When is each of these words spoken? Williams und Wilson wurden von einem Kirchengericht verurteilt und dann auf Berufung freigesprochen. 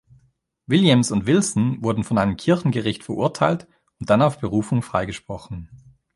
Williams 0.65 1.11
und 1.11 1.27
Wilson 1.27 1.83
wurden 1.83 2.03
von 2.03 2.17
einem 2.17 2.35
Kirchengericht 2.35 3.03
verurteilt 3.03 3.67
und 3.99 4.09
dann 4.09 4.23
auf 4.23 4.39
Berufung 4.39 4.81
freigesprochen. 4.81 5.69